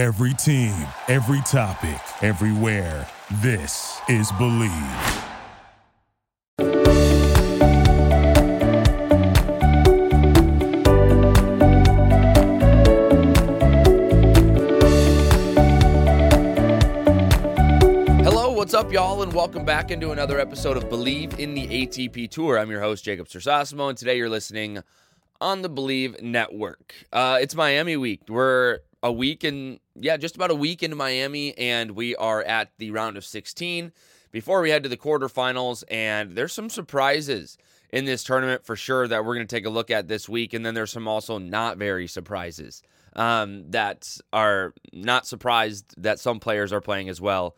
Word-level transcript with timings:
Every 0.00 0.32
team, 0.32 0.74
every 1.08 1.42
topic, 1.42 2.00
everywhere. 2.22 3.06
This 3.42 4.00
is 4.08 4.32
Bleav. 4.32 4.70
Hello, 18.22 18.52
what's 18.52 18.72
up, 18.72 18.90
y'all, 18.90 19.22
and 19.22 19.34
welcome 19.34 19.66
back 19.66 19.90
into 19.90 20.12
another 20.12 20.40
episode 20.40 20.78
of 20.78 20.84
Bleav 20.84 21.38
in 21.38 21.52
the 21.52 21.66
ATP 21.66 22.30
Tour. 22.30 22.58
I'm 22.58 22.70
your 22.70 22.80
host, 22.80 23.04
Jacob 23.04 23.26
Sersasimo, 23.26 23.90
and 23.90 23.98
today 23.98 24.16
you're 24.16 24.30
listening 24.30 24.82
on 25.42 25.60
the 25.60 25.68
Bleav 25.68 26.22
Network. 26.22 26.94
Uh, 27.12 27.38
it's 27.38 27.54
Miami 27.54 27.98
week. 27.98 28.22
We're 28.30 28.78
a 29.02 29.12
week 29.12 29.44
and, 29.44 29.80
yeah, 29.94 30.16
just 30.16 30.36
about 30.36 30.50
a 30.50 30.54
week 30.54 30.82
into 30.82 30.96
Miami, 30.96 31.56
and 31.56 31.92
we 31.92 32.14
are 32.16 32.42
at 32.42 32.70
the 32.78 32.90
round 32.90 33.16
of 33.16 33.24
16 33.24 33.92
before 34.30 34.60
we 34.60 34.70
head 34.70 34.82
to 34.82 34.88
the 34.88 34.96
quarterfinals, 34.96 35.82
and 35.90 36.36
there's 36.36 36.52
some 36.52 36.68
surprises 36.68 37.58
in 37.92 38.04
this 38.04 38.22
tournament 38.22 38.64
for 38.64 38.76
sure 38.76 39.08
that 39.08 39.24
we're 39.24 39.34
going 39.34 39.46
to 39.46 39.56
take 39.56 39.66
a 39.66 39.70
look 39.70 39.90
at 39.90 40.08
this 40.08 40.28
week, 40.28 40.52
and 40.52 40.64
then 40.64 40.74
there's 40.74 40.92
some 40.92 41.08
also 41.08 41.38
not 41.38 41.76
very 41.76 42.06
surprises 42.06 42.82
um, 43.16 43.70
that 43.70 44.18
are 44.32 44.74
not 44.92 45.26
surprised 45.26 45.94
that 46.00 46.20
some 46.20 46.38
players 46.38 46.72
are 46.72 46.80
playing 46.80 47.08
as 47.08 47.20
well 47.20 47.56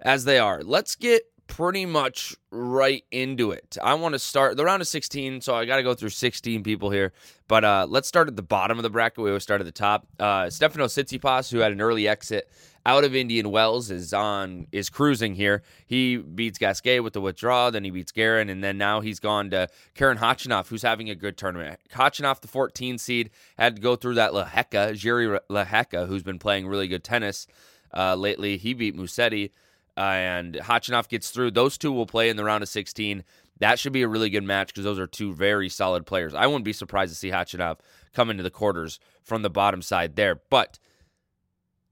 as 0.00 0.24
they 0.24 0.38
are. 0.38 0.62
Let's 0.62 0.96
get 0.96 1.22
pretty 1.46 1.86
much 1.86 2.36
right 2.50 3.04
into 3.10 3.50
it. 3.50 3.76
I 3.82 3.94
want 3.94 4.14
to 4.14 4.18
start 4.18 4.56
the 4.56 4.64
round 4.64 4.80
of 4.80 4.88
16, 4.88 5.40
so 5.40 5.54
I 5.54 5.64
got 5.64 5.76
to 5.76 5.82
go 5.82 5.94
through 5.94 6.10
16 6.10 6.62
people 6.62 6.90
here. 6.90 7.12
But 7.48 7.64
uh, 7.64 7.86
let's 7.88 8.08
start 8.08 8.28
at 8.28 8.36
the 8.36 8.42
bottom 8.42 8.78
of 8.78 8.82
the 8.82 8.90
bracket. 8.90 9.22
We 9.22 9.30
always 9.30 9.42
start 9.42 9.60
at 9.60 9.64
the 9.64 9.72
top. 9.72 10.06
Uh, 10.18 10.48
Stefano 10.50 10.86
Tsitsipas, 10.86 11.52
who 11.52 11.58
had 11.58 11.72
an 11.72 11.80
early 11.80 12.08
exit 12.08 12.50
out 12.86 13.04
of 13.04 13.14
Indian 13.14 13.50
Wells, 13.50 13.90
is 13.90 14.12
on 14.12 14.66
is 14.72 14.88
cruising 14.88 15.34
here. 15.34 15.62
He 15.86 16.16
beats 16.16 16.58
Gasquet 16.58 17.00
with 17.00 17.12
the 17.12 17.20
withdrawal, 17.20 17.70
then 17.70 17.84
he 17.84 17.90
beats 17.90 18.12
Garin, 18.12 18.48
and 18.48 18.64
then 18.64 18.78
now 18.78 19.00
he's 19.00 19.20
gone 19.20 19.50
to 19.50 19.68
Karen 19.94 20.18
Khachanov, 20.18 20.68
who's 20.68 20.82
having 20.82 21.10
a 21.10 21.14
good 21.14 21.36
tournament. 21.36 21.78
Khachanov, 21.90 22.40
the 22.40 22.48
14 22.48 22.98
seed, 22.98 23.30
had 23.58 23.76
to 23.76 23.82
go 23.82 23.96
through 23.96 24.14
that 24.14 24.32
Lehecka, 24.32 24.92
Jiri 24.92 25.38
Lehecka, 25.50 26.08
who's 26.08 26.22
been 26.22 26.38
playing 26.38 26.66
really 26.66 26.88
good 26.88 27.04
tennis 27.04 27.46
uh, 27.94 28.14
lately. 28.14 28.56
He 28.56 28.74
beat 28.74 28.96
Musetti 28.96 29.50
and 29.96 30.54
Khachanov 30.54 31.08
gets 31.08 31.30
through. 31.30 31.50
Those 31.50 31.78
two 31.78 31.92
will 31.92 32.06
play 32.06 32.28
in 32.28 32.36
the 32.36 32.44
round 32.44 32.62
of 32.62 32.68
16. 32.68 33.24
That 33.60 33.78
should 33.78 33.92
be 33.92 34.02
a 34.02 34.08
really 34.08 34.30
good 34.30 34.44
match 34.44 34.68
because 34.68 34.84
those 34.84 34.98
are 34.98 35.06
two 35.06 35.32
very 35.32 35.68
solid 35.68 36.06
players. 36.06 36.34
I 36.34 36.46
wouldn't 36.46 36.64
be 36.64 36.72
surprised 36.72 37.12
to 37.12 37.18
see 37.18 37.30
Khachanov 37.30 37.78
come 38.12 38.30
into 38.30 38.42
the 38.42 38.50
quarters 38.50 38.98
from 39.22 39.42
the 39.42 39.50
bottom 39.50 39.82
side 39.82 40.16
there. 40.16 40.40
But 40.50 40.78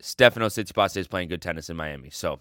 Stefano 0.01 0.49
Tsitsipas 0.49 0.97
is 0.97 1.07
playing 1.07 1.29
good 1.29 1.43
tennis 1.43 1.71
in 1.71 1.77
Miami, 1.77 2.11
so 2.11 2.41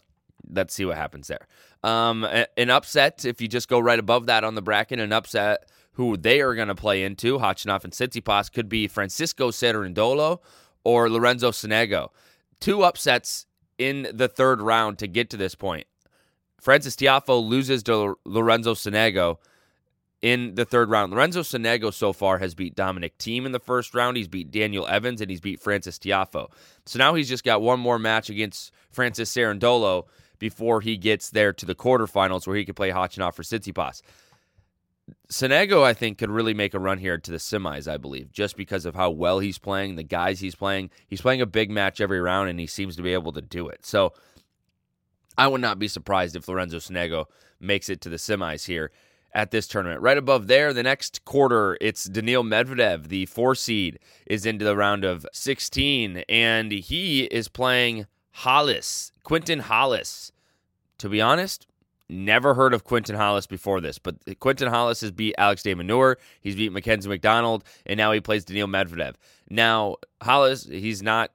let's 0.50 0.74
see 0.74 0.86
what 0.86 0.98
happens 0.98 1.28
there. 1.28 1.48
Um, 1.84 2.26
an 2.58 2.70
upset, 2.70 3.26
if 3.26 3.42
you 3.42 3.48
just 3.48 3.68
go 3.68 3.80
right 3.80 4.00
above 4.00 4.26
that 4.28 4.44
on 4.44 4.56
the 4.56 4.62
bracket, 4.62 5.00
an 5.00 5.14
upset 5.14 5.70
who 5.94 6.16
they 6.16 6.42
are 6.42 6.56
going 6.56 6.70
to 6.70 6.76
play 6.76 7.04
into, 7.04 7.38
Khachanov 7.38 7.84
and 7.84 7.94
Tsitsipas, 7.94 8.52
could 8.52 8.70
be 8.70 8.88
Francisco 8.88 9.52
Cerundolo 9.52 10.40
or 10.84 11.10
Lorenzo 11.10 11.52
Sonego. 11.52 12.10
Two 12.60 12.84
upsets 12.84 13.46
in 13.80 14.08
the 14.14 14.28
third 14.28 14.62
round 14.62 15.00
to 15.00 15.08
get 15.08 15.32
to 15.32 15.38
this 15.38 15.56
point. 15.56 15.88
Francis 16.62 16.96
Tiafoe 16.96 17.44
loses 17.44 17.82
to 17.84 18.18
Lorenzo 18.26 18.76
Sonego 18.76 19.38
in 20.22 20.56
the 20.56 20.66
third 20.66 20.90
round. 20.90 21.14
Lorenzo 21.14 21.42
Sonego 21.42 21.92
so 21.94 22.12
far 22.12 22.38
has 22.40 22.54
beat 22.54 22.76
Dominic 22.76 23.18
Thiem 23.18 23.46
in 23.46 23.54
the 23.54 23.60
first 23.60 23.96
round. 23.96 24.18
He's 24.18 24.28
beat 24.28 24.52
Daniel 24.52 24.86
Evans 24.86 25.22
and 25.22 25.32
he's 25.32 25.40
beat 25.40 25.62
Francis 25.62 25.98
Tiafoe. 25.98 26.52
So 26.86 27.00
now 27.00 27.16
he's 27.16 27.30
just 27.30 27.46
got 27.46 27.62
one 27.62 27.80
more 27.80 27.98
match 27.98 28.30
against 28.30 28.74
Francis 28.92 29.34
Cerundolo 29.34 30.06
before 30.38 30.82
he 30.82 30.98
gets 30.98 31.30
there 31.30 31.54
to 31.54 31.66
the 31.66 31.76
quarterfinals 31.76 32.46
where 32.46 32.58
he 32.58 32.66
could 32.66 32.76
play 32.76 32.92
Khachanov 32.92 33.34
for 33.34 33.44
Tsitsipas. 33.44 34.02
Sonego, 35.32 35.84
I 35.84 35.94
think, 35.94 36.18
could 36.18 36.30
really 36.30 36.54
make 36.54 36.74
a 36.74 36.80
run 36.80 36.98
here 36.98 37.18
to 37.18 37.32
the 37.32 37.38
semis, 37.38 37.88
I 37.88 37.98
believe, 37.98 38.32
just 38.32 38.58
because 38.58 38.86
of 38.86 38.96
how 38.96 39.10
well 39.10 39.40
he's 39.40 39.58
playing, 39.58 39.96
the 39.96 40.04
guys 40.04 40.40
he's 40.40 40.56
playing. 40.56 40.90
He's 41.08 41.22
playing 41.22 41.42
a 41.42 41.46
big 41.46 41.70
match 41.70 42.02
every 42.02 42.20
round, 42.20 42.50
and 42.50 42.60
he 42.60 42.68
seems 42.68 42.96
to 42.96 43.02
be 43.02 43.14
able 43.14 43.32
to 43.34 43.42
do 43.42 43.68
it. 43.68 43.86
So 43.86 44.14
I 45.38 45.48
would 45.48 45.62
not 45.62 45.80
be 45.80 45.88
surprised 45.88 46.36
if 46.36 46.48
Lorenzo 46.48 46.78
Sonego 46.78 47.26
makes 47.60 47.90
it 47.90 48.02
to 48.02 48.10
the 48.10 48.18
semis 48.18 48.66
here 48.66 48.92
at 49.34 49.52
this 49.52 49.68
tournament. 49.68 50.02
Right 50.02 50.18
above 50.18 50.48
there, 50.48 50.74
the 50.74 50.84
next 50.84 51.24
quarter, 51.26 51.78
it's 51.80 52.06
Daniil 52.06 52.44
Medvedev, 52.44 53.08
the 53.08 53.26
four 53.28 53.56
seed, 53.56 54.00
is 54.26 54.46
into 54.46 54.66
the 54.66 54.76
round 54.76 55.04
of 55.04 55.26
16, 55.32 56.24
and 56.28 56.72
he 56.72 57.24
is 57.26 57.48
playing 57.48 58.08
Hollis, 58.32 59.12
Quentin 59.24 59.60
Hollis. 59.60 60.32
To 60.98 61.10
be 61.10 61.22
honest, 61.22 61.68
Never 62.12 62.56
heard 62.56 62.74
of 62.74 62.84
Quentin 62.84 63.16
Hollis 63.16 63.46
before 63.46 63.82
this, 63.82 64.00
but 64.00 64.16
Quentin 64.40 64.68
Hollis 64.68 65.02
has 65.02 65.12
beat 65.12 65.36
Alex 65.38 65.62
de 65.62 65.76
Minaur, 65.76 66.16
he's 66.42 66.56
beat 66.56 66.72
Mackenzie 66.72 67.08
McDonald, 67.08 67.64
and 67.86 68.00
now 68.00 68.12
he 68.12 68.20
plays 68.20 68.44
Daniil 68.44 68.66
Medvedev. 68.66 69.14
Now, 69.48 69.98
Hollis, 70.20 70.64
he's 70.64 71.04
not 71.04 71.32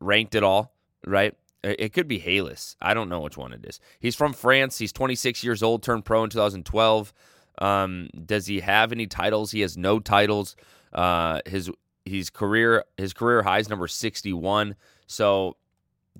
ranked 0.00 0.34
at 0.34 0.42
all, 0.42 0.74
right? 1.06 1.34
It 1.64 1.94
could 1.94 2.08
be 2.08 2.20
Halys. 2.20 2.76
I 2.82 2.92
don't 2.92 3.08
know 3.08 3.20
which 3.20 3.38
one 3.38 3.54
it 3.54 3.64
is. 3.64 3.80
He's 4.00 4.14
from 4.14 4.34
France. 4.34 4.76
He's 4.76 4.92
26 4.92 5.42
years 5.42 5.62
old, 5.62 5.82
turned 5.82 6.04
pro 6.04 6.24
in 6.24 6.30
2012. 6.30 7.14
Um, 7.60 8.10
does 8.26 8.46
he 8.46 8.60
have 8.60 8.92
any 8.92 9.06
titles? 9.06 9.50
He 9.50 9.62
has 9.62 9.78
no 9.78 9.98
titles. 9.98 10.56
Uh, 10.92 11.40
his 11.46 11.70
his 12.04 12.30
career 12.30 12.84
his 12.96 13.12
career 13.12 13.42
high 13.42 13.58
is 13.58 13.68
number 13.68 13.88
61. 13.88 14.76
So, 15.06 15.56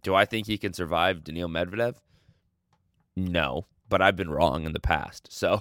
do 0.03 0.15
I 0.15 0.25
think 0.25 0.47
he 0.47 0.59
can 0.59 0.73
survive 0.73 1.25
Daniil 1.25 1.49
Medvedev? 1.49 1.95
No 3.15 3.67
but 3.89 4.03
I've 4.03 4.17
been 4.17 4.31
wrong 4.31 4.65
in 4.65 4.73
the 4.73 4.81
past. 4.81 5.29
So 5.39 5.61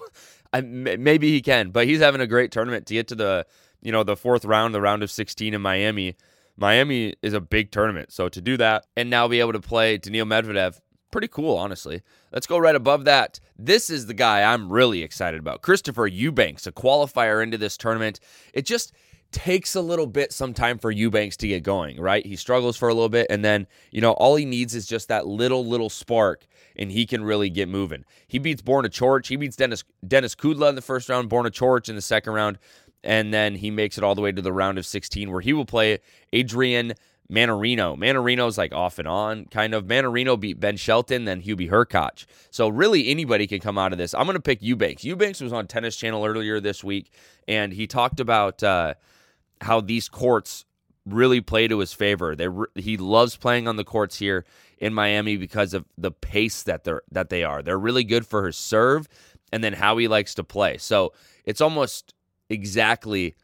I, 0.52 0.62
maybe 0.62 1.30
he 1.30 1.42
can, 1.42 1.70
but 1.70 1.86
he's 1.86 2.00
having 2.00 2.22
a 2.22 2.26
great 2.26 2.52
tournament 2.52 2.88
to 2.88 2.94
get 2.94 3.08
to 3.10 3.16
the, 3.16 3.46
you 3.82 3.92
know, 3.92 4.04
the 4.04 4.16
fourth 4.16 4.44
round, 4.44 4.74
the 4.74 4.82
round 4.82 5.04
of 5.04 5.12
16 5.12 5.54
in 5.54 5.62
Miami. 5.62 6.16
Miami 6.56 7.14
is 7.22 7.34
a 7.34 7.42
big 7.42 7.70
tournament. 7.70 8.12
So 8.12 8.28
to 8.30 8.42
do 8.42 8.58
that 8.58 8.86
and 8.96 9.10
now 9.10 9.28
be 9.28 9.40
able 9.40 9.54
to 9.54 9.60
play 9.60 9.98
Daniil 9.98 10.26
Medvedev, 10.26 10.80
pretty 11.12 11.28
cool, 11.28 11.58
honestly. 11.58 12.02
Let's 12.32 12.48
go 12.48 12.58
right 12.58 12.76
above 12.76 13.06
that. 13.06 13.40
This 13.58 13.90
is 13.90 14.08
the 14.08 14.14
guy 14.14 14.42
I'm 14.42 14.72
really 14.72 15.04
excited 15.04 15.40
about. 15.40 15.62
Christopher 15.62 16.08
Eubanks, 16.08 16.66
a 16.66 16.72
qualifier 16.72 17.44
into 17.44 17.58
this 17.58 17.78
tournament. 17.78 18.20
It 18.54 18.66
just 18.66 18.94
takes 19.32 19.76
a 19.76 19.82
little 19.82 20.08
bit 20.08 20.32
some 20.32 20.54
time 20.54 20.78
for 20.78 20.92
Eubanks 20.92 21.38
to 21.38 21.48
get 21.48 21.64
going, 21.64 22.00
right? 22.00 22.26
He 22.26 22.36
struggles 22.36 22.78
for 22.78 22.90
a 22.90 22.94
little 22.94 23.10
bit 23.10 23.28
and 23.30 23.44
then, 23.44 23.68
you 23.92 24.02
know, 24.02 24.12
all 24.14 24.36
he 24.36 24.46
needs 24.46 24.76
is 24.76 24.86
just 24.86 25.08
that 25.08 25.28
little 25.28 25.66
little 25.66 25.90
spark 25.90 26.48
and 26.76 26.92
he 26.92 27.06
can 27.06 27.24
really 27.24 27.50
get 27.50 27.68
moving. 27.68 28.06
He 28.28 28.40
beats 28.40 28.62
Borna 28.62 28.86
Coric, 28.86 29.28
he 29.28 29.36
beats 29.36 29.56
Dennis 29.56 29.84
Denis 30.08 30.36
Kudla 30.36 30.70
in 30.70 30.76
the 30.76 30.82
first 30.82 31.10
round, 31.10 31.30
Borna 31.30 31.52
Coric 31.52 31.90
in 31.90 31.96
the 31.96 32.02
second 32.02 32.34
round, 32.34 32.58
and 33.04 33.34
then 33.34 33.56
he 33.56 33.72
makes 33.72 33.98
it 33.98 34.04
all 34.04 34.16
the 34.16 34.22
way 34.22 34.32
to 34.32 34.42
the 34.42 34.54
round 34.54 34.78
of 34.78 34.86
16 34.86 35.32
where 35.32 35.42
he 35.42 35.54
will 35.54 35.66
play 35.66 36.00
Adrian 36.34 36.94
Mannarino. 37.32 37.98
Mannarino's 37.98 38.58
like 38.58 38.74
off 38.74 39.00
and 39.00 39.08
on, 39.08 39.46
kind 39.46 39.74
of. 39.74 39.86
Mannarino 39.86 40.40
beat 40.40 40.60
Ben 40.60 40.78
Shelton, 40.78 41.26
then 41.26 41.42
Hubie 41.42 41.70
Hurkacz. 41.70 42.26
So 42.52 42.70
really 42.70 43.10
anybody 43.10 43.48
can 43.48 43.60
come 43.60 43.78
out 43.78 43.92
of 43.92 43.98
this. 43.98 44.14
I'm 44.14 44.26
going 44.26 44.36
to 44.36 44.42
pick 44.42 44.62
Eubanks. 44.62 45.04
Eubanks 45.04 45.42
was 45.42 45.54
on 45.54 45.68
Tennis 45.68 45.96
Channel 45.98 46.26
earlier 46.26 46.60
this 46.60 46.84
week, 46.84 47.12
and 47.48 47.74
he 47.74 47.86
talked 47.86 48.20
about 48.20 48.64
uh, 48.64 48.94
how 49.62 49.82
these 49.82 50.10
courts 50.10 50.66
really 51.06 51.42
play 51.42 51.68
to 51.68 51.80
his 51.80 51.94
favor. 51.94 52.36
They 52.36 52.48
he 52.76 52.98
loves 52.98 53.38
playing 53.38 53.68
on 53.68 53.76
the 53.78 53.84
courts 53.84 54.18
here 54.18 54.46
in 54.78 54.94
Miami 54.94 55.38
because 55.38 55.74
of 55.74 55.86
the 55.98 56.12
pace 56.12 56.64
that 56.64 56.84
they're 56.84 57.02
that 57.12 57.30
they 57.30 57.44
are. 57.44 57.62
They're 57.62 57.80
really 57.80 58.04
good 58.04 58.26
for 58.26 58.46
his 58.46 58.58
serve 58.58 59.08
and 59.52 59.64
then 59.64 59.74
how 59.74 59.98
he 59.98 60.08
likes 60.08 60.36
to 60.36 60.44
play. 60.44 60.78
So 60.78 61.14
it's 61.46 61.62
almost 61.62 62.14
exactly 62.50 63.36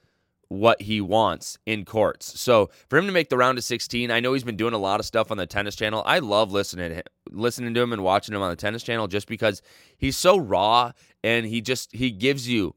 what 0.50 0.82
he 0.82 1.02
wants 1.02 1.58
in 1.66 1.84
courts. 1.84 2.40
So 2.40 2.70
for 2.88 3.00
him 3.00 3.08
to 3.08 3.12
make 3.12 3.30
the 3.30 3.38
round 3.38 3.58
of 3.58 3.64
16, 3.64 4.12
I 4.12 4.20
know 4.20 4.34
he's 4.34 4.44
been 4.44 4.56
doing 4.56 4.74
a 4.74 4.78
lot 4.78 5.00
of 5.00 5.06
stuff 5.06 5.32
on 5.32 5.38
the 5.38 5.48
tennis 5.48 5.76
channel. 5.76 6.04
I 6.06 6.20
love 6.20 6.52
listening 6.52 6.90
to 6.90 6.96
him, 6.96 7.04
listening 7.32 7.74
to 7.74 7.82
him 7.82 7.92
and 7.92 8.04
watching 8.04 8.36
him 8.36 8.42
on 8.42 8.52
the 8.52 8.56
tennis 8.56 8.84
channel 8.84 9.08
just 9.08 9.28
because 9.28 9.62
he's 9.98 10.18
so 10.18 10.38
raw 10.38 10.92
and 11.24 11.46
he 11.46 11.62
just 11.62 11.94
he 11.96 12.12
gives 12.12 12.48
you, 12.48 12.76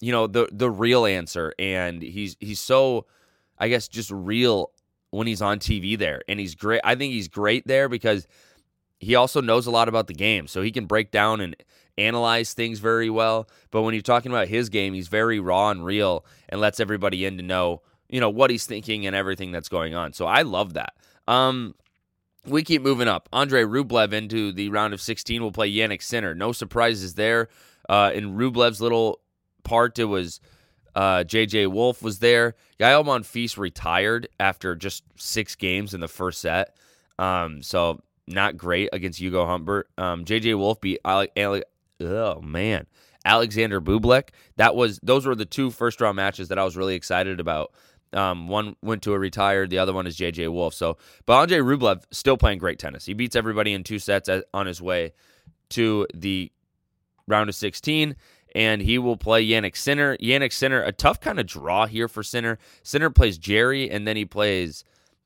you 0.00 0.12
know, 0.12 0.26
the 0.26 0.48
the 0.52 0.70
real 0.70 1.06
answer 1.06 1.52
and 1.58 2.02
he's 2.02 2.36
he's 2.40 2.60
so 2.60 3.06
I 3.58 3.68
guess 3.68 3.88
just 3.88 4.10
real 4.10 4.70
when 5.10 5.26
he's 5.26 5.42
on 5.42 5.58
TV 5.58 5.98
there. 5.98 6.22
And 6.28 6.38
he's 6.38 6.54
great. 6.54 6.80
I 6.84 6.94
think 6.94 7.12
he's 7.12 7.28
great 7.28 7.66
there 7.66 7.88
because 7.88 8.26
he 8.98 9.14
also 9.14 9.40
knows 9.40 9.66
a 9.66 9.70
lot 9.70 9.88
about 9.88 10.06
the 10.06 10.14
game. 10.14 10.46
So 10.46 10.62
he 10.62 10.70
can 10.70 10.86
break 10.86 11.10
down 11.10 11.40
and 11.40 11.56
analyze 11.96 12.54
things 12.54 12.78
very 12.78 13.10
well. 13.10 13.48
But 13.70 13.82
when 13.82 13.94
you're 13.94 14.02
talking 14.02 14.30
about 14.30 14.48
his 14.48 14.68
game, 14.68 14.94
he's 14.94 15.08
very 15.08 15.40
raw 15.40 15.70
and 15.70 15.84
real 15.84 16.24
and 16.48 16.60
lets 16.60 16.80
everybody 16.80 17.24
in 17.24 17.36
to 17.38 17.42
know, 17.42 17.82
you 18.08 18.20
know, 18.20 18.30
what 18.30 18.50
he's 18.50 18.66
thinking 18.66 19.06
and 19.06 19.16
everything 19.16 19.52
that's 19.52 19.68
going 19.68 19.94
on. 19.94 20.12
So 20.12 20.26
I 20.26 20.42
love 20.42 20.74
that. 20.74 20.94
Um, 21.26 21.74
we 22.46 22.62
keep 22.62 22.82
moving 22.82 23.08
up. 23.08 23.28
Andre 23.32 23.62
Rublev 23.62 24.12
into 24.12 24.52
the 24.52 24.70
round 24.70 24.94
of 24.94 25.00
16 25.00 25.42
will 25.42 25.52
play 25.52 25.70
Jannik 25.72 26.02
Sinner. 26.02 26.34
No 26.34 26.52
surprises 26.52 27.14
there. 27.14 27.48
Uh, 27.88 28.10
in 28.14 28.36
Rublev's 28.36 28.80
little 28.80 29.20
part, 29.68 29.98
it 29.98 30.04
was 30.04 30.40
uh, 30.94 31.24
JJ 31.24 31.70
Wolf 31.70 32.02
was 32.02 32.18
there. 32.18 32.54
Gael 32.78 33.04
Monfils 33.04 33.56
retired 33.56 34.28
after 34.40 34.74
just 34.74 35.04
six 35.16 35.54
games 35.54 35.94
in 35.94 36.00
the 36.00 36.08
first 36.08 36.40
set. 36.40 36.76
Um, 37.18 37.62
so 37.62 38.00
not 38.26 38.56
great 38.56 38.88
against 38.92 39.20
Hugo 39.20 39.46
Humbert. 39.46 39.88
Um, 39.96 40.24
JJ 40.24 40.56
Wolf 40.58 40.80
beat 40.80 41.00
Ale- 41.06 41.28
Ale- 41.36 41.62
oh 42.00 42.40
man, 42.40 42.86
Alexander 43.24 43.80
Bublik. 43.80 44.30
That 44.56 44.74
was 44.74 44.98
those 45.02 45.26
were 45.26 45.34
the 45.34 45.44
two 45.44 45.70
first 45.70 46.00
round 46.00 46.16
matches 46.16 46.48
that 46.48 46.58
I 46.58 46.64
was 46.64 46.76
really 46.76 46.94
excited 46.94 47.40
about. 47.40 47.72
Um, 48.12 48.48
one 48.48 48.74
went 48.82 49.02
to 49.02 49.12
a 49.12 49.18
retired, 49.18 49.68
the 49.68 49.78
other 49.78 49.92
one 49.92 50.06
is 50.06 50.16
JJ 50.16 50.50
Wolf. 50.50 50.72
So, 50.72 50.96
but 51.26 51.34
Andre 51.34 51.58
Rublev 51.58 52.04
still 52.10 52.38
playing 52.38 52.58
great 52.58 52.78
tennis. 52.78 53.04
He 53.04 53.12
beats 53.12 53.36
everybody 53.36 53.74
in 53.74 53.84
two 53.84 53.98
sets 53.98 54.30
on 54.54 54.66
his 54.66 54.80
way 54.80 55.12
to 55.70 56.06
the 56.14 56.50
round 57.26 57.50
of 57.50 57.54
16 57.54 58.16
and 58.54 58.82
he 58.82 58.98
will 58.98 59.16
play 59.16 59.46
Jannik 59.46 59.76
Sinner. 59.76 60.16
Jannik 60.18 60.52
Sinner, 60.52 60.82
a 60.82 60.92
tough 60.92 61.20
kind 61.20 61.38
of 61.38 61.46
draw 61.46 61.86
here 61.86 62.08
for 62.08 62.22
Sinner. 62.22 62.58
Sinner 62.82 63.10
plays 63.10 63.38
Jarry, 63.38 63.90
and 63.90 64.06
then 64.06 64.16
he 64.16 64.24
plays 64.24 64.84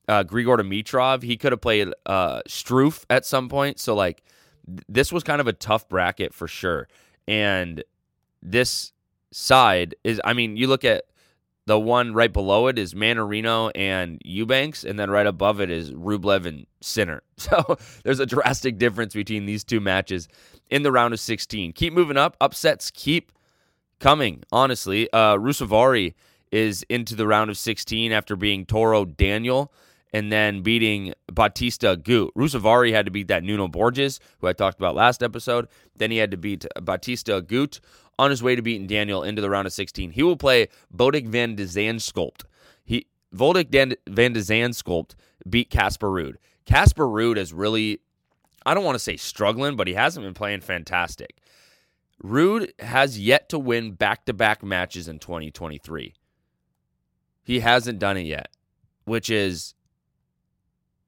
uh, 0.09 0.25
Grigor 0.25 0.59
Dimitrov. 0.59 1.23
He 1.23 1.37
could 1.37 1.53
have 1.53 1.61
played 1.61 1.89
uh, 2.07 2.43
Struff 2.49 3.05
at 3.09 3.25
some 3.25 3.49
point. 3.49 3.79
So, 3.79 3.95
like, 3.95 4.23
th- 4.67 4.85
this 4.89 5.13
was 5.13 5.23
kind 5.23 5.41
of 5.41 5.47
a 5.47 5.53
tough 5.53 5.89
bracket 5.89 6.35
for 6.35 6.49
sure. 6.49 6.89
And 7.29 7.85
this 8.43 8.93
side 9.31 9.95
is, 10.05 10.21
I 10.25 10.33
mean, 10.33 10.57
you 10.57 10.67
look 10.67 10.85
at 10.85 11.05
the 11.67 11.79
one 11.79 12.13
right 12.13 12.33
below 12.33 12.67
it 12.67 12.79
is 12.79 12.95
Mannarino 12.95 13.71
and 13.75 14.21
Eubanks, 14.25 14.85
and 14.85 14.99
then 14.99 15.11
right 15.11 15.27
above 15.27 15.61
it 15.61 15.71
is 15.71 15.93
Rublev 15.93 16.47
and 16.47 16.67
Sinner. 16.81 17.23
So 17.37 17.77
there's 18.05 18.21
a 18.21 18.27
drastic 18.27 18.79
difference 18.79 19.15
between 19.15 19.47
these 19.47 19.65
two 19.65 19.81
matches 19.81 20.29
in 20.71 20.85
the 20.85 20.93
round 20.93 21.13
of 21.13 21.19
16. 21.19 21.73
Keep 21.73 21.93
moving 21.93 22.17
up. 22.17 22.37
Upsets 22.41 22.91
keep 22.93 23.33
coming, 23.99 24.45
honestly. 24.53 25.13
Uh, 25.13 25.37
is 26.53 26.85
into 26.89 27.17
the 27.17 27.27
round 27.27 27.51
of 27.51 27.59
16 27.59 28.13
after 28.13 28.37
being 28.37 28.65
Taro 28.65 29.05
Daniel 29.05 29.73
and 30.13 30.31
then 30.31 30.63
beating 30.63 31.15
Bautista 31.33 31.97
Agut. 31.97 32.29
Ruusuvuori 32.37 32.93
had 32.93 33.07
to 33.07 33.11
beat 33.11 33.29
that 33.29 33.43
Nuno 33.43 33.67
Borges, 33.67 34.21
who 34.39 34.47
I 34.47 34.53
talked 34.53 34.79
about 34.79 34.95
last 34.95 35.23
episode. 35.23 35.67
Then 35.97 36.11
he 36.11 36.19
had 36.19 36.31
to 36.31 36.37
beat 36.37 36.67
Bautista 36.81 37.41
Agut 37.41 37.81
on 38.23 38.31
his 38.31 38.43
way 38.43 38.55
to 38.55 38.63
beating 38.63 38.87
Daniel 38.87 39.25
into 39.25 39.43
the 39.43 39.51
round 39.51 39.67
of 39.67 39.73
16. 39.73 40.13
He 40.13 40.23
will 40.23 40.37
play 40.37 40.69
Botic 40.97 41.27
van 41.27 41.57
de 41.57 41.65
Zandschulp. 41.65 42.43
He 42.85 43.09
Botic 43.35 43.71
van 44.09 44.33
de 44.33 44.41
Zandschulp 44.41 45.11
beat 45.49 45.71
Casper 45.71 46.09
Ruud. 46.09 46.37
Casper 46.65 47.09
Ruud 47.09 47.37
is 47.37 47.53
really, 47.53 48.01
I 48.65 48.75
don't 48.75 48.85
want 48.85 48.95
to 48.95 49.01
say 49.01 49.17
struggling, 49.17 49.75
but 49.75 49.89
he 49.89 49.95
hasn't 49.95 50.25
been 50.25 50.35
playing 50.35 50.61
fantastic. 50.61 51.39
Ruud 52.23 52.71
has 52.79 53.19
yet 53.19 53.49
to 53.49 53.59
win 53.59 53.93
back 53.93 54.25
to 54.27 54.33
back 54.33 54.63
matches 54.63 55.09
in 55.09 55.19
2023. 55.19 56.15
He 57.43 57.59
hasn't 57.59 57.99
done 57.99 58.17
it 58.17 58.27
yet, 58.27 58.51
which 59.05 59.31
is 59.31 59.75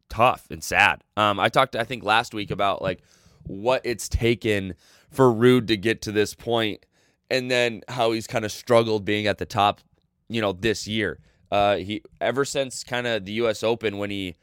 tough 0.08 0.48
and 0.50 0.64
sad. 0.64 1.04
Um, 1.16 1.38
I 1.38 1.48
talked, 1.48 1.76
I 1.76 1.84
think, 1.84 2.02
last 2.02 2.34
week 2.34 2.50
about 2.50 2.82
like 2.82 3.02
what 3.44 3.82
it's 3.84 4.08
taken 4.08 4.74
for 5.10 5.32
Ruud 5.32 5.68
to 5.68 5.76
get 5.76 6.02
to 6.02 6.10
this 6.10 6.34
point 6.34 6.84
and 7.30 7.50
then 7.50 7.82
how 7.88 8.12
he's 8.12 8.26
kind 8.26 8.44
of 8.44 8.52
struggled 8.52 9.04
being 9.04 9.26
at 9.26 9.38
the 9.38 9.46
top, 9.46 9.80
you 10.28 10.40
know, 10.40 10.52
this 10.52 10.86
year. 10.86 11.18
Uh, 11.50 11.76
he 11.76 12.02
ever 12.20 12.44
since 12.44 12.82
kind 12.82 13.06
of 13.06 13.24
the 13.24 13.32
U.S. 13.32 13.62
Open 13.62 13.98
when 13.98 14.10
he 14.10 14.36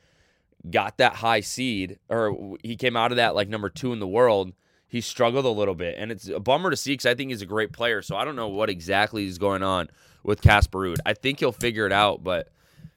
got 0.70 0.98
that 0.98 1.16
high 1.16 1.42
seed 1.42 1.98
or 2.10 2.58
he 2.64 2.76
came 2.76 2.96
out 2.96 3.12
of 3.12 3.18
that 3.18 3.36
like 3.36 3.50
number 3.50 3.70
two 3.70 3.92
in 3.94 4.00
the 4.00 4.08
world, 4.08 4.54
he 4.88 5.02
struggled 5.02 5.46
a 5.46 5.50
little 5.50 5.76
bit, 5.76 5.96
and 5.98 6.12
it's 6.12 6.28
a 6.28 6.40
bummer 6.40 6.70
to 6.70 6.76
see 6.76 6.94
because 6.94 7.06
I 7.06 7.16
think 7.16 7.32
he's 7.32 7.42
a 7.42 7.46
great 7.46 7.72
player. 7.72 8.02
So 8.02 8.16
I 8.16 8.26
don't 8.26 8.36
know 8.36 8.50
what 8.50 8.70
exactly 8.70 9.26
is 9.26 9.38
going 9.38 9.64
on 9.64 9.90
with 10.24 10.42
Casper 10.42 10.80
Ruud. 10.80 10.98
I 11.06 11.14
think 11.14 11.40
he'll 11.40 11.52
figure 11.52 11.86
it 11.86 11.94
out, 11.94 12.24
but 12.24 12.50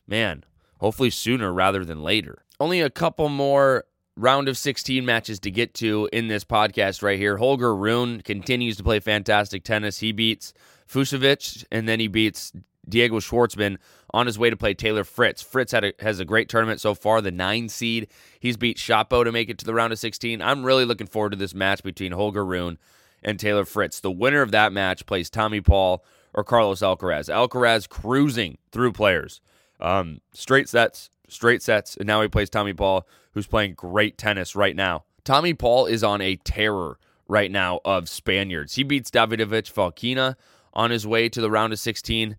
man, 0.07 0.45
hopefully 0.81 1.11
sooner 1.11 1.53
rather 1.53 1.85
than 1.85 2.03
later. 2.03 2.43
Only 2.59 2.81
a 2.81 2.91
couple 2.91 3.29
more 3.29 3.85
round 4.17 4.49
of 4.49 4.57
16 4.57 5.05
matches 5.05 5.41
to 5.41 5.51
get 5.51 5.75
to 5.75 6.09
in 6.13 6.29
this 6.29 6.45
podcast 6.45 7.03
right 7.03 7.19
here. 7.19 7.37
Holger 7.37 7.75
Rune 7.75 8.21
continues 8.23 8.77
to 8.77 8.85
play 8.85 9.01
fantastic 9.01 9.65
tennis. 9.65 9.99
He 9.99 10.13
beats 10.13 10.53
Fucsovics 10.89 11.65
and 11.73 11.89
then 11.89 12.01
he 12.01 12.09
beats 12.09 12.53
Diego 12.89 13.19
Schwartzman 13.19 13.79
on 14.13 14.27
his 14.27 14.39
way 14.39 14.51
to 14.51 14.57
play 14.57 14.75
Taylor 14.75 15.05
Fritz. 15.05 15.43
Fritz 15.43 15.73
had 15.73 15.85
a, 15.85 15.93
has 16.01 16.21
a 16.21 16.25
great 16.25 16.49
tournament 16.49 16.81
so 16.81 16.95
far, 16.95 17.21
the 17.21 17.33
nine 17.33 17.69
seed. 17.69 18.09
He's 18.39 18.57
beat 18.57 18.77
Shapo 18.77 19.25
to 19.25 19.33
make 19.33 19.49
it 19.49 19.59
to 19.59 19.65
the 19.65 19.75
round 19.75 19.93
of 19.93 19.99
16. 19.99 20.41
I'm 20.41 20.65
really 20.65 20.85
looking 20.85 21.07
forward 21.07 21.31
to 21.31 21.37
this 21.37 21.55
match 21.55 21.83
between 21.83 22.13
Holger 22.13 22.45
Rune 22.45 22.79
and 23.23 23.41
Taylor 23.41 23.65
Fritz. 23.65 24.01
The 24.01 24.11
winner 24.11 24.43
of 24.43 24.53
that 24.53 24.73
match 24.73 25.07
plays 25.07 25.31
Tommy 25.31 25.61
Paul 25.61 26.05
or 26.33 26.45
Carlos 26.45 26.81
Alcaraz. 26.81 27.29
Alcaraz 27.29 27.89
cruising 27.89 28.59
through 28.71 28.93
players. 28.93 29.41
Um, 29.81 30.21
straight 30.33 30.69
sets, 30.69 31.11
straight 31.29 31.63
sets, 31.63 31.97
and 31.97 32.07
now 32.07 32.23
he 32.23 32.29
plays 32.29 32.51
Tommy 32.51 32.73
Paul, 32.73 33.07
who's 33.35 33.47
playing 33.47 33.75
great 33.75 34.17
tennis 34.17 34.57
right 34.57 34.75
now. 34.75 35.05
Tommy 35.25 35.55
Paul 35.55 35.87
is 35.87 36.03
on 36.03 36.21
a 36.21 36.37
terror 36.37 36.99
right 37.29 37.51
now 37.51 37.81
of 37.85 38.09
Spaniards. 38.09 38.75
He 38.75 38.83
beats 38.83 39.11
Davidovich 39.11 39.73
Fokina 39.73 40.37
on 40.73 40.91
his 40.91 41.07
way 41.07 41.29
to 41.29 41.41
the 41.41 41.51
round 41.51 41.73
of 41.73 41.79
16. 41.79 42.37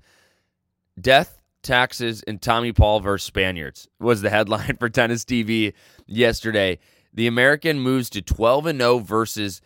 Death, 1.00 1.42
taxes, 1.64 2.24
and 2.24 2.42
Tommy 2.42 2.72
Paul 2.72 3.00
versus 3.00 3.26
Spaniards 3.26 3.88
was 4.00 4.22
the 4.22 4.30
headline 4.30 4.76
for 4.80 4.90
Tennis 4.90 5.26
TV 5.26 5.74
yesterday. 6.06 6.80
The 7.14 7.28
American 7.28 7.80
moves 7.80 8.10
to 8.12 8.22
12 8.22 8.66
and 8.68 8.80
0 8.80 9.00
versus 9.00 9.62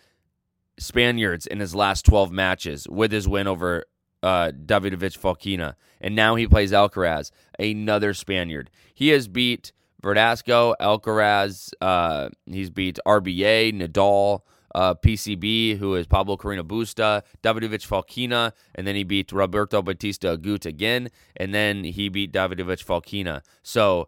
Spaniards 0.78 1.46
in 1.46 1.60
his 1.60 1.76
last 1.76 2.06
12 2.06 2.32
matches 2.32 2.88
with 2.90 3.12
his 3.12 3.28
win 3.28 3.48
over 3.48 3.86
uh, 4.24 4.52
Davidovich 4.66 5.20
Fokina. 5.20 5.76
And 6.00 6.16
now 6.16 6.36
he 6.36 6.48
plays 6.48 6.72
Alcaraz, 6.72 7.32
another 7.58 8.14
Spaniard. 8.14 8.70
He 8.94 9.10
has 9.10 9.28
beat 9.28 9.72
Verdasco, 10.04 10.76
Alcaraz, 10.80 11.74
uh, 11.82 12.30
he's 12.46 12.70
beat 12.70 13.00
RBA, 13.06 13.74
Nadal, 13.74 14.42
uh, 14.76 14.94
PCB, 14.94 15.78
who 15.78 15.96
is 15.96 16.08
Pablo 16.08 16.38
Carreno 16.38 16.64
Busta, 16.64 17.24
Davidovich 17.44 17.88
Fokina, 17.88 18.54
and 18.76 18.86
then 18.86 18.96
he 18.96 19.04
beat 19.04 19.32
Roberto 19.32 19.82
Bautista 19.82 20.38
Agut 20.38 20.66
again, 20.66 21.10
and 21.36 21.54
then 21.54 21.84
he 21.84 22.10
beat 22.10 22.32
Davidovich 22.32 22.86
Fokina. 22.86 23.42
So 23.64 24.08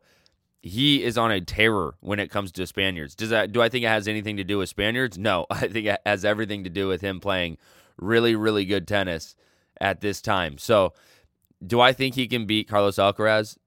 he 0.61 1.03
is 1.03 1.17
on 1.17 1.31
a 1.31 1.41
terror 1.41 1.95
when 1.99 2.19
it 2.19 2.29
comes 2.29 2.51
to 2.53 2.67
Spaniards. 2.67 3.15
Does 3.15 3.29
that 3.29 3.51
do 3.51 3.61
I 3.61 3.69
think 3.69 3.83
it 3.83 3.89
has 3.89 4.07
anything 4.07 4.37
to 4.37 4.43
do 4.43 4.59
with 4.59 4.69
Spaniards? 4.69 5.17
No, 5.17 5.45
I 5.51 5.67
think 5.67 5.87
it 5.87 5.99
has 6.05 6.23
everything 6.23 6.63
to 6.63 6.69
do 6.69 6.87
with 6.87 7.01
him 7.01 7.19
playing 7.19 7.57
really, 7.97 8.35
really 8.35 8.65
good 8.65 8.87
tennis 8.87 9.35
at 9.79 10.01
this 10.01 10.21
time. 10.21 10.57
So 10.57 10.93
do 11.65 11.79
I 11.79 11.93
think 11.93 12.15
he 12.15 12.27
can 12.27 12.45
beat 12.45 12.67
Carlos 12.67 12.97
Alcaraz? 12.97 13.57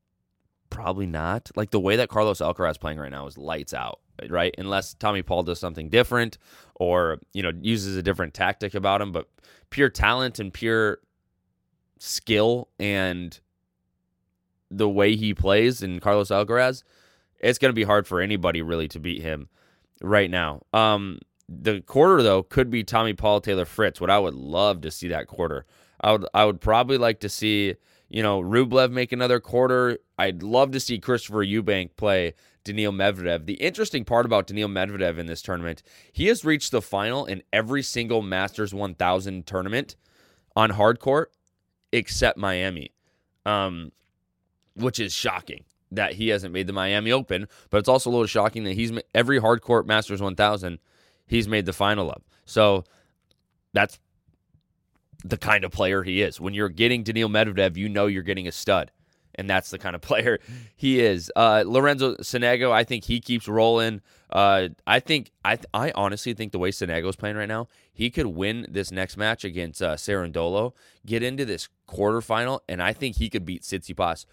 Probably 0.74 1.06
not. 1.06 1.52
Like 1.54 1.70
the 1.70 1.78
way 1.78 1.94
that 1.94 2.08
Carlos 2.08 2.40
Alcaraz 2.40 2.80
playing 2.80 2.98
right 2.98 3.10
now 3.10 3.28
is 3.28 3.38
lights 3.38 3.72
out, 3.72 4.00
right? 4.28 4.52
Unless 4.58 4.94
Tommy 4.94 5.22
Paul 5.22 5.44
does 5.44 5.60
something 5.60 5.88
different 5.88 6.36
or, 6.74 7.20
you 7.32 7.44
know, 7.44 7.52
uses 7.62 7.96
a 7.96 8.02
different 8.02 8.34
tactic 8.34 8.74
about 8.74 9.00
him, 9.00 9.12
but 9.12 9.28
pure 9.70 9.88
talent 9.88 10.40
and 10.40 10.52
pure 10.52 10.98
skill 12.00 12.66
and 12.80 13.38
the 14.68 14.88
way 14.88 15.14
he 15.14 15.32
plays 15.32 15.80
in 15.80 16.00
Carlos 16.00 16.30
Alcaraz, 16.30 16.82
it's 17.38 17.60
going 17.60 17.70
to 17.70 17.72
be 17.72 17.84
hard 17.84 18.08
for 18.08 18.20
anybody 18.20 18.60
really 18.60 18.88
to 18.88 18.98
beat 18.98 19.22
him 19.22 19.48
right 20.02 20.28
now. 20.28 20.62
Um 20.72 21.20
the 21.48 21.82
quarter 21.82 22.20
though 22.20 22.42
could 22.42 22.68
be 22.68 22.82
Tommy 22.82 23.12
Paul 23.12 23.40
Taylor 23.40 23.64
Fritz. 23.64 24.00
What 24.00 24.10
I 24.10 24.18
would 24.18 24.34
love 24.34 24.80
to 24.80 24.90
see 24.90 25.06
that 25.06 25.28
quarter. 25.28 25.66
I 26.00 26.10
would 26.10 26.26
I 26.34 26.44
would 26.44 26.60
probably 26.60 26.98
like 26.98 27.20
to 27.20 27.28
see 27.28 27.76
you 28.08 28.22
know 28.22 28.40
Rublev 28.40 28.90
make 28.90 29.12
another 29.12 29.40
quarter. 29.40 29.98
I'd 30.18 30.42
love 30.42 30.70
to 30.72 30.80
see 30.80 30.98
Christopher 30.98 31.44
Eubank 31.44 31.96
play 31.96 32.34
Daniil 32.64 32.92
Medvedev. 32.92 33.46
The 33.46 33.54
interesting 33.54 34.04
part 34.04 34.26
about 34.26 34.46
Daniil 34.46 34.68
Medvedev 34.68 35.18
in 35.18 35.26
this 35.26 35.42
tournament, 35.42 35.82
he 36.12 36.26
has 36.26 36.44
reached 36.44 36.70
the 36.70 36.82
final 36.82 37.26
in 37.26 37.42
every 37.52 37.82
single 37.82 38.22
Masters 38.22 38.74
1000 38.74 39.46
tournament 39.46 39.96
on 40.56 40.70
hard 40.70 41.00
court 41.00 41.32
except 41.92 42.38
Miami, 42.38 42.92
um, 43.46 43.92
which 44.74 44.98
is 44.98 45.12
shocking 45.12 45.64
that 45.92 46.14
he 46.14 46.28
hasn't 46.28 46.52
made 46.52 46.66
the 46.66 46.72
Miami 46.72 47.12
Open. 47.12 47.46
But 47.70 47.78
it's 47.78 47.88
also 47.88 48.10
a 48.10 48.12
little 48.12 48.26
shocking 48.26 48.64
that 48.64 48.74
he's 48.74 48.92
every 49.14 49.38
hard 49.38 49.60
court 49.60 49.86
Masters 49.86 50.20
1000 50.20 50.78
he's 51.26 51.48
made 51.48 51.66
the 51.66 51.72
final 51.72 52.10
of. 52.10 52.22
So 52.44 52.84
that's 53.72 53.98
the 55.24 55.38
kind 55.38 55.64
of 55.64 55.72
player 55.72 56.02
he 56.02 56.22
is. 56.22 56.40
When 56.40 56.54
you're 56.54 56.68
getting 56.68 57.02
Daniil 57.02 57.28
Medvedev, 57.28 57.76
you 57.76 57.88
know 57.88 58.06
you're 58.06 58.22
getting 58.22 58.46
a 58.46 58.52
stud. 58.52 58.92
And 59.36 59.50
that's 59.50 59.70
the 59.70 59.78
kind 59.78 59.96
of 59.96 60.02
player 60.02 60.38
he 60.76 61.00
is. 61.00 61.32
Uh, 61.34 61.64
Lorenzo 61.66 62.14
Sonego, 62.16 62.70
I 62.70 62.84
think 62.84 63.04
he 63.04 63.20
keeps 63.20 63.48
rolling. 63.48 64.00
Uh, 64.30 64.68
I 64.86 65.00
think 65.00 65.32
I 65.44 65.58
I 65.72 65.92
honestly 65.94 66.34
think 66.34 66.52
the 66.52 66.58
way 66.58 66.70
Sonego's 66.70 67.16
playing 67.16 67.36
right 67.36 67.48
now, 67.48 67.68
he 67.92 68.10
could 68.10 68.26
win 68.26 68.66
this 68.68 68.92
next 68.92 69.16
match 69.16 69.44
against 69.44 69.82
uh, 69.82 69.94
Cerundolo, 69.94 70.72
get 71.04 71.22
into 71.22 71.44
this 71.44 71.68
quarterfinal, 71.88 72.60
and 72.68 72.82
I 72.82 72.92
think 72.92 73.16
he 73.16 73.28
could 73.28 73.44
beat 73.44 73.62
Tsitsipas 73.62 74.26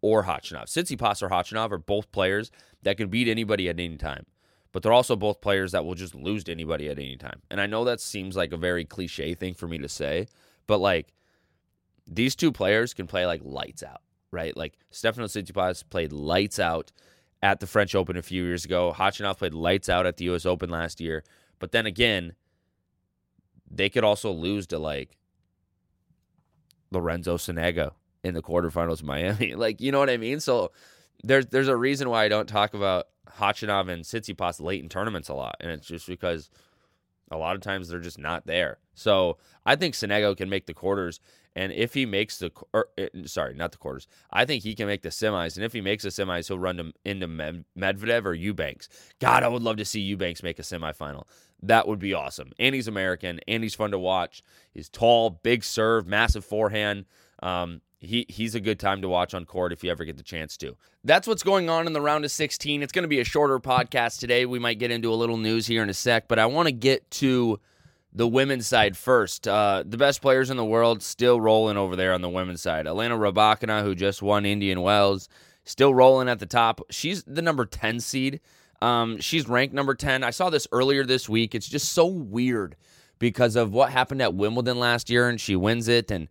or 0.00 0.24
Khachanov. 0.24 0.64
Tsitsipas 0.64 1.22
or 1.22 1.28
Khachanov 1.28 1.72
are 1.72 1.78
both 1.78 2.10
players 2.12 2.50
that 2.82 2.96
can 2.96 3.08
beat 3.08 3.28
anybody 3.28 3.68
at 3.68 3.78
any 3.78 3.96
time 3.96 4.26
but 4.72 4.82
they're 4.82 4.92
also 4.92 5.16
both 5.16 5.40
players 5.40 5.72
that 5.72 5.84
will 5.84 5.94
just 5.94 6.14
lose 6.14 6.44
to 6.44 6.52
anybody 6.52 6.88
at 6.88 6.98
any 6.98 7.16
time. 7.16 7.40
And 7.50 7.60
I 7.60 7.66
know 7.66 7.84
that 7.84 8.00
seems 8.00 8.36
like 8.36 8.52
a 8.52 8.56
very 8.56 8.84
cliche 8.84 9.34
thing 9.34 9.54
for 9.54 9.66
me 9.66 9.78
to 9.78 9.88
say, 9.88 10.28
but 10.66 10.78
like 10.78 11.14
these 12.06 12.36
two 12.36 12.52
players 12.52 12.94
can 12.94 13.06
play 13.06 13.26
like 13.26 13.40
lights 13.44 13.82
out, 13.82 14.02
right? 14.30 14.56
Like 14.56 14.74
Stefano 14.90 15.26
Tsitsipas 15.26 15.84
played 15.88 16.12
lights 16.12 16.58
out 16.58 16.92
at 17.42 17.60
the 17.60 17.66
French 17.66 17.94
Open 17.94 18.16
a 18.16 18.22
few 18.22 18.44
years 18.44 18.64
ago. 18.64 18.94
Khachanov 18.96 19.38
played 19.38 19.54
lights 19.54 19.88
out 19.88 20.06
at 20.06 20.16
the 20.16 20.24
U.S. 20.26 20.44
Open 20.46 20.70
last 20.70 21.00
year, 21.00 21.24
but 21.58 21.72
then 21.72 21.86
again, 21.86 22.34
they 23.70 23.88
could 23.88 24.04
also 24.04 24.30
lose 24.32 24.66
to 24.68 24.78
like 24.78 25.16
Lorenzo 26.90 27.36
Sonego 27.36 27.92
in 28.24 28.34
the 28.34 28.42
quarterfinals 28.42 29.00
of 29.00 29.04
Miami. 29.04 29.54
Like, 29.56 29.80
you 29.80 29.92
know 29.92 29.98
what 29.98 30.10
I 30.10 30.16
mean? 30.16 30.40
So 30.40 30.72
there's 31.22 31.46
there's 31.46 31.68
a 31.68 31.76
reason 31.76 32.08
why 32.08 32.24
I 32.24 32.28
don't 32.28 32.48
talk 32.48 32.74
about 32.74 33.08
Khachanov 33.38 33.88
and 33.88 34.04
Tsitsipas 34.04 34.60
late 34.60 34.82
in 34.82 34.88
tournaments 34.88 35.28
a 35.28 35.34
lot, 35.34 35.56
and 35.60 35.70
it's 35.70 35.86
just 35.86 36.06
because 36.06 36.50
a 37.30 37.36
lot 37.36 37.54
of 37.54 37.62
times 37.62 37.88
they're 37.88 38.00
just 38.00 38.18
not 38.18 38.46
there. 38.46 38.78
So 38.94 39.38
I 39.66 39.76
think 39.76 39.94
Sonego 39.94 40.36
can 40.36 40.48
make 40.48 40.66
the 40.66 40.74
quarters, 40.74 41.20
and 41.54 41.72
if 41.72 41.94
he 41.94 42.06
makes 42.06 42.38
the 42.38 42.50
or, 42.72 42.88
eh, 42.96 43.08
sorry, 43.26 43.54
not 43.54 43.72
the 43.72 43.78
quarters, 43.78 44.06
I 44.32 44.44
think 44.44 44.62
he 44.62 44.74
can 44.74 44.86
make 44.86 45.02
the 45.02 45.08
semis, 45.10 45.56
and 45.56 45.64
if 45.64 45.72
he 45.72 45.80
makes 45.80 46.04
the 46.04 46.10
semis, 46.10 46.48
he'll 46.48 46.58
run 46.58 46.76
to, 46.76 46.92
into 47.04 47.26
Medvedev 47.26 48.24
or 48.24 48.34
Eubanks. 48.34 48.88
God, 49.20 49.42
I 49.42 49.48
would 49.48 49.62
love 49.62 49.76
to 49.76 49.84
see 49.84 50.00
Eubanks 50.00 50.42
make 50.42 50.58
a 50.58 50.62
semifinal. 50.62 51.24
That 51.62 51.88
would 51.88 51.98
be 51.98 52.14
awesome. 52.14 52.52
And 52.58 52.74
he's 52.74 52.88
American, 52.88 53.40
and 53.48 53.62
he's 53.62 53.74
fun 53.74 53.90
to 53.90 53.98
watch. 53.98 54.42
He's 54.72 54.88
tall, 54.88 55.30
big 55.30 55.64
serve, 55.64 56.06
massive 56.06 56.44
forehand. 56.44 57.06
Um, 57.42 57.80
he 57.98 58.26
he's 58.28 58.54
a 58.54 58.60
good 58.60 58.78
time 58.78 59.02
to 59.02 59.08
watch 59.08 59.34
on 59.34 59.44
court 59.44 59.72
if 59.72 59.82
you 59.82 59.90
ever 59.90 60.04
get 60.04 60.16
the 60.16 60.22
chance 60.22 60.56
to. 60.58 60.76
That's 61.04 61.26
what's 61.26 61.42
going 61.42 61.68
on 61.68 61.86
in 61.86 61.92
the 61.92 62.00
round 62.00 62.24
of 62.24 62.30
16. 62.30 62.82
It's 62.82 62.92
going 62.92 63.02
to 63.02 63.08
be 63.08 63.20
a 63.20 63.24
shorter 63.24 63.58
podcast 63.58 64.20
today. 64.20 64.46
We 64.46 64.58
might 64.58 64.78
get 64.78 64.90
into 64.90 65.12
a 65.12 65.16
little 65.16 65.36
news 65.36 65.66
here 65.66 65.82
in 65.82 65.90
a 65.90 65.94
sec, 65.94 66.28
but 66.28 66.38
I 66.38 66.46
want 66.46 66.66
to 66.66 66.72
get 66.72 67.10
to 67.12 67.60
the 68.12 68.28
women's 68.28 68.66
side 68.66 68.96
first. 68.96 69.46
Uh, 69.46 69.84
the 69.86 69.96
best 69.96 70.22
players 70.22 70.50
in 70.50 70.56
the 70.56 70.64
world 70.64 71.02
still 71.02 71.40
rolling 71.40 71.76
over 71.76 71.96
there 71.96 72.12
on 72.12 72.20
the 72.22 72.28
women's 72.28 72.62
side. 72.62 72.86
Elena 72.86 73.16
Rybakina, 73.16 73.82
who 73.82 73.94
just 73.94 74.22
won 74.22 74.46
Indian 74.46 74.80
Wells, 74.80 75.28
still 75.64 75.94
rolling 75.94 76.28
at 76.28 76.38
the 76.38 76.46
top. 76.46 76.80
She's 76.90 77.22
the 77.24 77.42
number 77.42 77.66
10 77.66 78.00
seed. 78.00 78.40
Um, 78.80 79.20
she's 79.20 79.48
ranked 79.48 79.74
number 79.74 79.94
10. 79.94 80.22
I 80.22 80.30
saw 80.30 80.50
this 80.50 80.66
earlier 80.72 81.04
this 81.04 81.28
week. 81.28 81.54
It's 81.54 81.68
just 81.68 81.92
so 81.92 82.06
weird 82.06 82.76
because 83.18 83.56
of 83.56 83.72
what 83.72 83.90
happened 83.90 84.22
at 84.22 84.34
Wimbledon 84.34 84.78
last 84.78 85.10
year, 85.10 85.28
and 85.28 85.40
she 85.40 85.56
wins 85.56 85.88
it, 85.88 86.10
and 86.10 86.28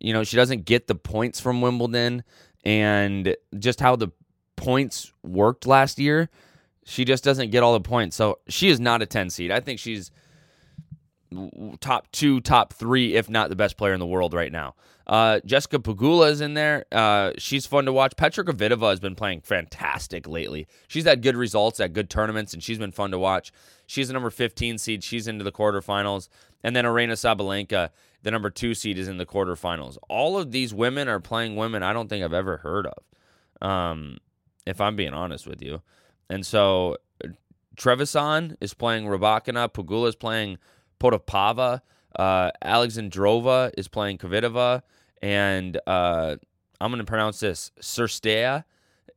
you 0.00 0.12
know, 0.12 0.24
she 0.24 0.36
doesn't 0.36 0.64
get 0.64 0.86
the 0.86 0.94
points 0.94 1.38
from 1.40 1.60
Wimbledon 1.60 2.24
and 2.64 3.36
just 3.58 3.80
how 3.80 3.96
the 3.96 4.08
points 4.56 5.12
worked 5.22 5.66
last 5.66 5.98
year, 5.98 6.28
she 6.84 7.04
just 7.04 7.22
doesn't 7.24 7.50
get 7.50 7.62
all 7.62 7.72
the 7.72 7.80
points. 7.80 8.16
So 8.16 8.38
she 8.48 8.68
is 8.68 8.80
not 8.80 9.02
a 9.02 9.06
10 9.06 9.30
seed. 9.30 9.50
I 9.50 9.60
think 9.60 9.78
she's 9.78 10.10
top 11.80 12.10
two, 12.12 12.40
top 12.40 12.72
three, 12.72 13.14
if 13.14 13.30
not 13.30 13.48
the 13.48 13.56
best 13.56 13.76
player 13.76 13.92
in 13.92 14.00
the 14.00 14.06
world 14.06 14.34
right 14.34 14.50
now. 14.50 14.74
Uh, 15.06 15.40
Jessica 15.44 15.78
Pegula 15.78 16.30
is 16.30 16.40
in 16.40 16.54
there. 16.54 16.84
Uh, 16.92 17.32
she's 17.38 17.66
fun 17.66 17.84
to 17.86 17.92
watch. 17.92 18.16
Petra 18.16 18.44
Kvitova 18.44 18.90
has 18.90 19.00
been 19.00 19.14
playing 19.14 19.40
fantastic 19.40 20.28
lately. 20.28 20.66
She's 20.88 21.04
had 21.04 21.22
good 21.22 21.36
results 21.36 21.80
at 21.80 21.92
good 21.92 22.10
tournaments, 22.10 22.54
and 22.54 22.62
she's 22.62 22.78
been 22.78 22.92
fun 22.92 23.10
to 23.10 23.18
watch. 23.18 23.52
She's 23.90 24.08
the 24.08 24.14
number 24.14 24.30
15 24.30 24.78
seed. 24.78 25.02
She's 25.02 25.26
into 25.26 25.42
the 25.42 25.52
quarterfinals. 25.52 26.28
And 26.62 26.76
then 26.76 26.84
Aryna 26.84 27.12
Sabalenka 27.12 27.90
the 28.22 28.30
number 28.30 28.50
two 28.50 28.74
seed 28.74 28.98
is 28.98 29.08
in 29.08 29.16
the 29.16 29.26
quarterfinals. 29.26 29.96
All 30.08 30.38
of 30.38 30.50
these 30.50 30.74
women 30.74 31.08
are 31.08 31.20
playing 31.20 31.56
women 31.56 31.82
I 31.82 31.92
don't 31.92 32.08
think 32.08 32.24
I've 32.24 32.32
ever 32.32 32.58
heard 32.58 32.86
of, 32.86 33.66
um, 33.66 34.18
if 34.66 34.80
I'm 34.80 34.96
being 34.96 35.14
honest 35.14 35.46
with 35.46 35.62
you. 35.62 35.80
And 36.28 36.44
so 36.44 36.96
Trevisan 37.76 38.56
is 38.60 38.74
playing 38.74 39.06
Rybakina, 39.06 39.72
Pegula 39.72 40.08
is 40.08 40.16
playing 40.16 40.58
Potapova, 41.00 41.80
uh, 42.16 42.50
Alexandrova 42.62 43.72
is 43.78 43.88
playing 43.88 44.18
Kvitova, 44.18 44.82
and 45.22 45.80
uh, 45.86 46.36
I'm 46.80 46.90
going 46.90 46.98
to 46.98 47.04
pronounce 47.04 47.40
this 47.40 47.72
Cirstea 47.80 48.64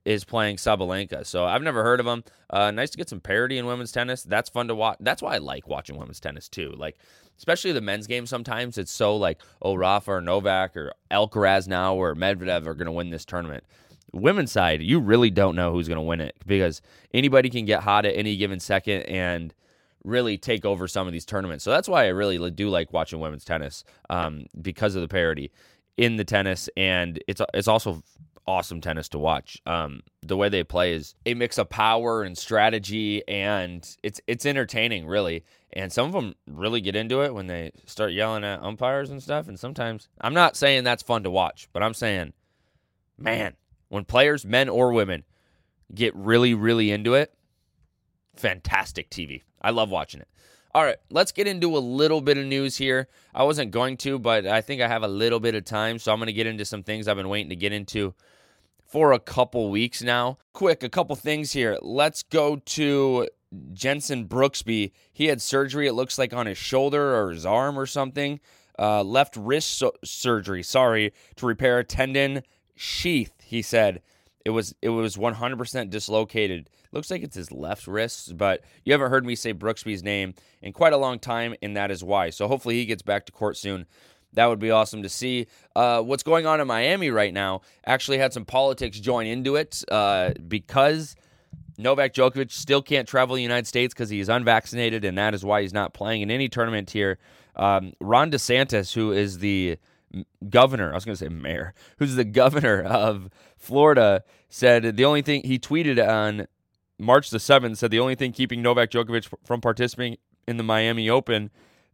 is 0.05 0.23
playing 0.23 0.57
Sabalenka. 0.57 1.25
So 1.25 1.45
I've 1.45 1.61
never 1.61 1.83
heard 1.83 1.99
of 1.99 2.05
them. 2.05 2.23
Uh, 2.49 2.71
nice 2.71 2.89
to 2.91 2.97
get 2.97 3.09
some 3.09 3.21
parity 3.21 3.57
in 3.57 3.65
women's 3.65 3.91
tennis. 3.91 4.23
That's 4.23 4.49
fun 4.49 4.67
to 4.67 4.75
watch. 4.75 4.97
That's 4.99 5.21
why 5.21 5.35
I 5.35 5.37
like 5.37 5.67
watching 5.67 5.97
women's 5.97 6.19
tennis 6.19 6.49
too. 6.49 6.73
Like 6.77 6.97
especially 7.37 7.71
the 7.71 7.81
men's 7.81 8.07
game. 8.07 8.25
Sometimes 8.25 8.77
it's 8.77 8.91
so 8.91 9.15
like 9.15 9.39
oh 9.61 9.75
Rafa 9.75 10.11
or 10.11 10.21
Novak 10.21 10.75
or 10.75 10.93
Alcaraz 11.11 11.67
now 11.67 11.95
or 11.95 12.15
Medvedev 12.15 12.65
are 12.67 12.73
going 12.73 12.85
to 12.85 12.91
win 12.91 13.09
this 13.09 13.25
tournament. 13.25 13.63
Women's 14.11 14.51
side, 14.51 14.81
you 14.81 14.99
really 14.99 15.31
don't 15.31 15.55
know 15.55 15.71
who's 15.71 15.87
going 15.87 15.97
to 15.97 16.03
win 16.03 16.21
it 16.21 16.35
because 16.45 16.81
anybody 17.13 17.49
can 17.49 17.65
get 17.65 17.81
hot 17.81 18.05
at 18.05 18.15
any 18.15 18.37
given 18.37 18.59
second 18.59 19.01
and 19.03 19.55
really 20.03 20.37
take 20.37 20.65
over 20.65 20.87
some 20.87 21.07
of 21.07 21.13
these 21.13 21.25
tournaments. 21.25 21.63
So 21.63 21.71
that's 21.71 21.87
why 21.87 22.05
I 22.05 22.09
really 22.09 22.51
do 22.51 22.69
like 22.69 22.93
watching 22.93 23.19
women's 23.19 23.45
tennis 23.45 23.83
um, 24.09 24.45
because 24.61 24.95
of 24.95 25.01
the 25.01 25.07
parity 25.07 25.51
in 25.97 26.17
the 26.17 26.25
tennis, 26.25 26.69
and 26.75 27.23
it's 27.27 27.41
it's 27.53 27.67
also 27.67 28.03
awesome 28.45 28.81
tennis 28.81 29.09
to 29.09 29.19
watch. 29.19 29.61
Um, 29.65 30.01
the 30.21 30.37
way 30.37 30.49
they 30.49 30.63
play 30.63 30.93
is 30.93 31.15
a 31.25 31.33
mix 31.33 31.57
of 31.57 31.69
power 31.69 32.23
and 32.23 32.37
strategy, 32.37 33.27
and 33.27 33.87
it's 34.03 34.21
it's 34.27 34.45
entertaining, 34.45 35.07
really. 35.07 35.43
And 35.71 35.91
some 35.91 36.05
of 36.05 36.13
them 36.13 36.35
really 36.47 36.81
get 36.81 36.95
into 36.95 37.21
it 37.21 37.33
when 37.33 37.47
they 37.47 37.71
start 37.85 38.11
yelling 38.11 38.43
at 38.43 38.61
umpires 38.61 39.09
and 39.09 39.23
stuff. 39.23 39.47
And 39.47 39.59
sometimes 39.59 40.07
I'm 40.21 40.33
not 40.33 40.55
saying 40.55 40.83
that's 40.83 41.01
fun 41.01 41.23
to 41.23 41.31
watch, 41.31 41.67
but 41.73 41.81
I'm 41.81 41.95
saying, 41.95 42.33
man, 43.17 43.55
when 43.89 44.05
players, 44.05 44.45
men 44.45 44.69
or 44.69 44.93
women, 44.93 45.23
get 45.93 46.15
really, 46.15 46.53
really 46.53 46.91
into 46.91 47.15
it, 47.15 47.33
fantastic 48.35 49.09
TV. 49.09 49.41
I 49.61 49.71
love 49.71 49.89
watching 49.89 50.21
it. 50.21 50.27
All 50.75 50.83
right, 50.83 50.97
let's 51.11 51.31
get 51.31 51.45
into 51.45 51.77
a 51.77 51.79
little 51.79 52.19
bit 52.19 52.35
of 52.35 52.45
news 52.45 52.77
here. 52.77 53.07
I 53.35 53.43
wasn't 53.43 53.69
going 53.69 53.95
to, 53.97 54.17
but 54.17 54.47
I 54.47 54.61
think 54.61 54.81
I 54.81 54.87
have 54.87 55.03
a 55.03 55.07
little 55.07 55.39
bit 55.39 55.53
of 55.53 55.65
time, 55.65 55.99
so 55.99 56.11
I'm 56.11 56.17
going 56.17 56.27
to 56.27 56.33
get 56.33 56.47
into 56.47 56.65
some 56.65 56.81
things 56.81 57.07
I've 57.07 57.15
been 57.15 57.29
waiting 57.29 57.49
to 57.49 57.55
get 57.55 57.73
into 57.73 58.15
for 58.87 59.11
a 59.11 59.19
couple 59.19 59.69
weeks 59.69 60.01
now. 60.01 60.39
Quick, 60.51 60.81
a 60.81 60.89
couple 60.89 61.15
things 61.15 61.51
here. 61.51 61.77
Let's 61.83 62.23
go 62.23 62.55
to 62.55 63.27
Jenson 63.71 64.27
Brooksby. 64.27 64.93
He 65.11 65.27
had 65.27 65.43
surgery, 65.43 65.85
it 65.85 65.93
looks 65.93 66.17
like 66.17 66.33
on 66.33 66.47
his 66.47 66.57
shoulder 66.57 67.15
or 67.17 67.29
his 67.29 67.45
arm 67.45 67.77
or 67.77 67.85
something. 67.85 68.39
Uh, 68.79 69.03
left 69.03 69.35
wrist 69.35 69.77
so- 69.77 69.93
surgery, 70.03 70.63
sorry, 70.63 71.13
to 71.35 71.45
repair 71.45 71.77
a 71.77 71.83
tendon 71.83 72.41
sheath. 72.75 73.33
He 73.43 73.61
said 73.61 74.01
it 74.45 74.49
was 74.49 74.75
it 74.81 74.89
was 74.89 75.15
100% 75.15 75.89
dislocated. 75.89 76.69
Looks 76.91 77.09
like 77.09 77.23
it's 77.23 77.35
his 77.35 77.51
left 77.51 77.87
wrist, 77.87 78.37
but 78.37 78.61
you 78.83 78.93
haven't 78.93 79.09
heard 79.09 79.25
me 79.25 79.35
say 79.35 79.53
Brooksby's 79.53 80.03
name 80.03 80.33
in 80.61 80.73
quite 80.73 80.93
a 80.93 80.97
long 80.97 81.19
time, 81.19 81.55
and 81.61 81.75
that 81.77 81.91
is 81.91 82.03
why. 82.03 82.29
So 82.29 82.47
hopefully 82.47 82.75
he 82.75 82.85
gets 82.85 83.01
back 83.01 83.25
to 83.27 83.31
court 83.31 83.57
soon. 83.57 83.85
That 84.33 84.47
would 84.47 84.59
be 84.59 84.71
awesome 84.71 85.03
to 85.03 85.09
see. 85.09 85.47
Uh, 85.75 86.01
what's 86.01 86.23
going 86.23 86.45
on 86.45 86.59
in 86.59 86.67
Miami 86.67 87.11
right 87.11 87.33
now 87.33 87.61
actually 87.85 88.17
had 88.17 88.33
some 88.33 88.45
politics 88.45 88.99
join 88.99 89.27
into 89.27 89.55
it 89.55 89.83
uh, 89.91 90.31
because 90.47 91.15
Novak 91.77 92.13
Djokovic 92.13 92.51
still 92.51 92.81
can't 92.81 93.07
travel 93.07 93.35
the 93.35 93.43
United 93.43 93.67
States 93.67 93.93
because 93.93 94.09
he 94.09 94.19
is 94.19 94.29
unvaccinated, 94.29 95.05
and 95.05 95.17
that 95.17 95.33
is 95.33 95.45
why 95.45 95.61
he's 95.61 95.73
not 95.73 95.93
playing 95.93 96.21
in 96.21 96.31
any 96.31 96.49
tournament 96.49 96.89
here. 96.89 97.19
Um, 97.55 97.93
Ron 98.01 98.31
DeSantis, 98.31 98.93
who 98.93 99.11
is 99.11 99.39
the 99.39 99.77
governor, 100.49 100.91
I 100.91 100.95
was 100.95 101.05
going 101.05 101.17
to 101.17 101.23
say 101.23 101.29
mayor, 101.29 101.73
who's 101.97 102.15
the 102.15 102.23
governor 102.23 102.81
of 102.81 103.29
Florida, 103.57 104.23
said 104.49 104.97
the 104.97 105.05
only 105.05 105.21
thing 105.21 105.43
he 105.43 105.59
tweeted 105.59 106.05
on 106.05 106.47
March 106.99 107.29
the 107.29 107.37
7th 107.37 107.77
said 107.77 107.91
the 107.91 107.99
only 107.99 108.15
thing 108.15 108.31
keeping 108.31 108.61
Novak 108.61 108.91
Djokovic 108.91 109.31
from 109.43 109.61
participating 109.61 110.17
in 110.47 110.57
the 110.57 110.63
Miami 110.63 111.09
Open 111.09 111.49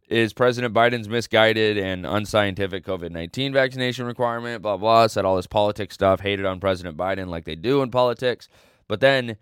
is 0.08 0.32
President 0.32 0.74
Biden's 0.74 1.08
misguided 1.08 1.78
and 1.78 2.04
unscientific 2.04 2.84
COVID 2.84 3.10
19 3.10 3.52
vaccination 3.52 4.06
requirement, 4.06 4.60
blah, 4.62 4.76
blah. 4.76 5.06
Said 5.06 5.24
all 5.24 5.36
this 5.36 5.46
politics 5.46 5.94
stuff, 5.94 6.20
hated 6.20 6.44
on 6.44 6.60
President 6.60 6.96
Biden 6.96 7.28
like 7.28 7.44
they 7.44 7.54
do 7.54 7.80
in 7.80 7.90
politics. 7.90 8.48
But 8.88 9.00
then 9.00 9.36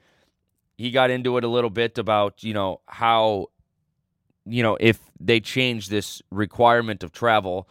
he 0.77 0.91
got 0.91 1.11
into 1.11 1.37
it 1.39 1.45
a 1.45 1.49
little 1.49 1.71
bit 1.71 1.97
about 1.97 2.45
you 2.45 2.53
know 2.53 2.81
how 2.87 3.47
you 4.45 4.63
know 4.63 4.77
if 4.79 5.01
they 5.19 5.41
change 5.41 5.89
this 5.89 6.23
requirement 6.31 7.03
of 7.03 7.13
travel 7.13 7.69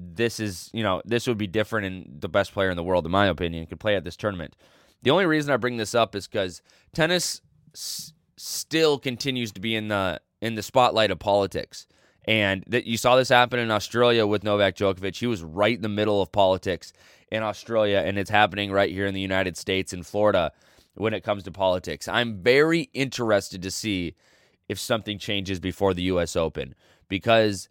this 0.00 0.40
is 0.40 0.70
you 0.72 0.82
know 0.82 1.02
this 1.04 1.26
would 1.26 1.38
be 1.38 1.46
different 1.46 1.86
and 1.86 2.20
the 2.20 2.28
best 2.28 2.52
player 2.52 2.70
in 2.70 2.76
the 2.76 2.82
world 2.82 3.04
in 3.04 3.12
my 3.12 3.26
opinion 3.26 3.66
could 3.66 3.80
play 3.80 3.96
at 3.96 4.04
this 4.04 4.16
tournament. 4.16 4.56
The 5.02 5.10
only 5.10 5.26
reason 5.26 5.52
i 5.52 5.56
bring 5.56 5.76
this 5.76 5.94
up 5.94 6.14
is 6.14 6.26
because 6.26 6.62
tennis 6.94 7.40
s- 7.74 8.12
still 8.36 8.98
continues 8.98 9.52
to 9.52 9.60
be 9.60 9.74
in 9.74 9.88
the 9.88 10.20
in 10.40 10.54
the 10.54 10.62
spotlight 10.62 11.10
of 11.10 11.18
politics. 11.18 11.86
And 12.26 12.64
that 12.66 12.84
you 12.84 12.96
saw 12.98 13.16
this 13.16 13.30
happen 13.30 13.58
in 13.58 13.70
australia 13.70 14.26
with 14.26 14.44
novak 14.44 14.76
djokovic. 14.76 15.16
He 15.16 15.26
was 15.26 15.42
right 15.42 15.76
in 15.76 15.82
the 15.82 15.88
middle 15.88 16.22
of 16.22 16.32
politics 16.32 16.92
in 17.30 17.42
australia 17.42 18.02
and 18.04 18.18
it's 18.18 18.30
happening 18.30 18.72
right 18.72 18.90
here 18.90 19.06
in 19.06 19.14
the 19.14 19.20
united 19.20 19.56
states 19.56 19.92
in 19.92 20.02
florida 20.02 20.50
when 20.94 21.14
it 21.14 21.22
comes 21.22 21.42
to 21.44 21.52
politics. 21.52 22.08
I'm 22.08 22.42
very 22.42 22.90
interested 22.92 23.62
to 23.62 23.70
see 23.70 24.14
if 24.68 24.78
something 24.78 25.18
changes 25.18 25.58
before 25.58 25.94
the 25.94 26.02
US 26.04 26.36
Open 26.36 26.74
because 27.08 27.68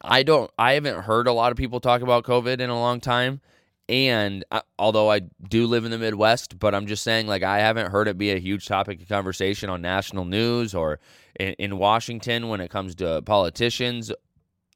I 0.00 0.22
don't 0.22 0.50
I 0.58 0.72
haven't 0.72 1.02
heard 1.02 1.26
a 1.26 1.32
lot 1.32 1.52
of 1.52 1.58
people 1.58 1.80
talk 1.80 2.02
about 2.02 2.24
COVID 2.24 2.60
in 2.60 2.70
a 2.70 2.78
long 2.78 3.00
time 3.00 3.40
and 3.88 4.44
uh, 4.50 4.62
although 4.78 5.10
I 5.10 5.20
do 5.20 5.66
live 5.66 5.84
in 5.84 5.92
the 5.92 5.98
Midwest, 5.98 6.58
but 6.58 6.74
I'm 6.74 6.86
just 6.86 7.04
saying 7.04 7.26
like 7.26 7.42
I 7.42 7.58
haven't 7.58 7.90
heard 7.92 8.08
it 8.08 8.18
be 8.18 8.32
a 8.32 8.38
huge 8.38 8.66
topic 8.66 9.00
of 9.00 9.08
conversation 9.08 9.70
on 9.70 9.80
national 9.80 10.24
news 10.24 10.74
or 10.74 10.98
in, 11.38 11.52
in 11.54 11.78
Washington 11.78 12.48
when 12.48 12.60
it 12.60 12.68
comes 12.70 12.96
to 12.96 13.22
politicians. 13.22 14.12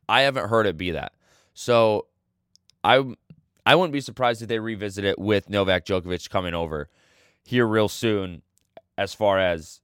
I 0.09 0.23
haven't 0.23 0.49
heard 0.49 0.67
it 0.67 0.77
be 0.77 0.93
that. 0.93 1.13
So 1.55 2.07
I 2.85 3.05
I 3.67 3.75
wouldn't 3.75 3.93
be 3.93 4.01
surprised 4.01 4.43
if 4.43 4.49
they 4.49 4.59
revisit 4.59 5.05
it 5.05 5.19
with 5.19 5.51
Novak 5.51 5.87
Djokovic 5.87 6.31
coming 6.31 6.55
over 6.55 6.89
here 7.45 7.67
real 7.67 7.89
soon 7.89 8.43
as 8.97 9.13
far 9.13 9.39
as 9.39 9.81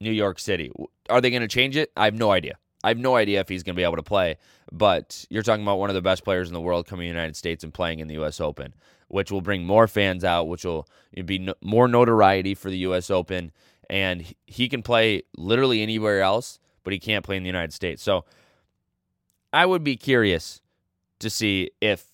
New 0.00 0.12
York 0.12 0.38
City. 0.38 0.70
Are 1.08 1.20
they 1.20 1.30
going 1.30 1.42
to 1.42 1.48
change 1.48 1.76
it? 1.76 1.92
I 1.96 2.04
have 2.04 2.14
no 2.14 2.30
idea. 2.30 2.56
I 2.82 2.88
have 2.88 2.98
no 2.98 3.16
idea 3.16 3.40
if 3.40 3.48
he's 3.48 3.62
going 3.62 3.74
to 3.74 3.78
be 3.78 3.84
able 3.84 3.96
to 3.96 4.02
play, 4.02 4.38
but 4.72 5.24
you're 5.28 5.42
talking 5.42 5.62
about 5.62 5.78
one 5.78 5.90
of 5.90 5.94
the 5.94 6.02
best 6.02 6.24
players 6.24 6.48
in 6.48 6.54
the 6.54 6.60
world 6.60 6.86
coming 6.86 7.04
to 7.04 7.12
the 7.12 7.16
United 7.16 7.36
States 7.36 7.62
and 7.62 7.74
playing 7.74 8.00
in 8.00 8.08
the 8.08 8.14
U.S. 8.14 8.40
Open, 8.40 8.74
which 9.08 9.30
will 9.30 9.42
bring 9.42 9.64
more 9.64 9.86
fans 9.86 10.24
out, 10.24 10.48
which 10.48 10.64
will 10.64 10.88
be 11.24 11.38
no, 11.38 11.54
more 11.62 11.88
notoriety 11.88 12.54
for 12.54 12.70
the 12.70 12.78
U.S. 12.78 13.10
Open. 13.10 13.52
And 13.90 14.34
he 14.46 14.68
can 14.68 14.82
play 14.82 15.24
literally 15.36 15.82
anywhere 15.82 16.22
else, 16.22 16.58
but 16.84 16.92
he 16.92 16.98
can't 16.98 17.24
play 17.24 17.36
in 17.36 17.42
the 17.42 17.48
United 17.48 17.72
States. 17.72 18.02
So 18.02 18.24
I 19.52 19.66
would 19.66 19.84
be 19.84 19.96
curious 19.96 20.62
to 21.18 21.28
see 21.28 21.70
if 21.80 22.06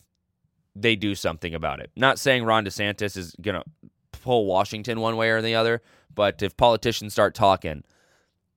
they 0.75 0.96
do 0.96 1.14
something 1.14 1.54
about 1.54 1.80
it. 1.80 1.90
Not 1.96 2.18
saying 2.18 2.44
Ron 2.44 2.64
DeSantis 2.64 3.16
is 3.16 3.35
going 3.40 3.61
to 3.61 3.64
pull 4.12 4.46
Washington 4.46 5.00
one 5.00 5.16
way 5.16 5.30
or 5.30 5.40
the 5.40 5.54
other, 5.54 5.82
but 6.14 6.42
if 6.42 6.56
politicians 6.56 7.12
start 7.12 7.35
talking, 7.35 7.85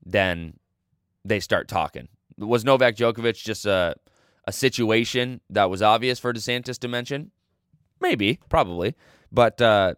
then 0.03 0.58
they 1.25 1.39
start 1.39 1.67
talking. 1.67 2.07
Was 2.37 2.63
Novak 2.63 2.95
Djokovic 2.95 3.43
just 3.43 3.65
a 3.65 3.95
a 4.45 4.51
situation 4.51 5.41
that 5.49 5.69
was 5.69 5.81
obvious 5.81 6.17
for 6.17 6.33
DeSantis 6.33 6.79
to 6.79 6.87
mention? 6.87 7.31
Maybe, 8.01 8.39
probably, 8.49 8.95
but 9.31 9.61
uh, 9.61 9.95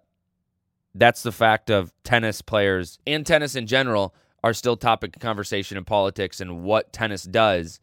that's 0.94 1.24
the 1.24 1.32
fact 1.32 1.70
of 1.70 1.94
tennis 2.04 2.42
players 2.42 3.00
and 3.08 3.26
tennis 3.26 3.56
in 3.56 3.68
general 3.68 4.14
are 4.44 4.54
still 4.54 4.76
topic 4.76 5.16
of 5.16 5.22
conversation 5.22 5.78
in 5.78 5.86
politics, 5.86 6.42
and 6.42 6.64
what 6.64 6.92
tennis 6.92 7.24
does 7.24 7.80